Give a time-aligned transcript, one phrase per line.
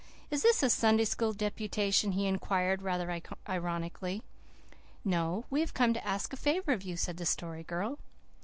[0.31, 4.23] "Is this a Sunday School deputation?" he inquired rather ironically.
[5.05, 5.45] "No.
[5.51, 7.99] We have come to ask a favour of you," said the Story Girl.